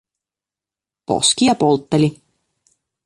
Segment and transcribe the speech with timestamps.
[1.11, 2.09] Poskia poltteli.